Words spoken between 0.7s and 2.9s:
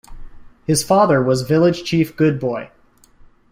father was village chief Good Boy.